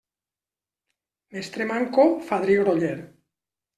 Mestre 1.37 1.67
manco, 1.73 2.07
fadrí 2.31 2.57
groller. 2.65 2.95